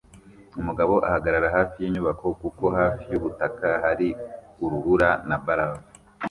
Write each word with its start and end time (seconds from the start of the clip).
Umugabo 0.59 0.93
ahagarara 1.07 1.47
hafi 1.57 1.75
yinyubako 1.83 2.25
kuko 2.41 2.63
hafi 2.77 3.05
yubutaka 3.13 3.67
hari 3.83 4.07
urubura 4.63 5.09
na 5.27 5.37
barafu 5.45 5.85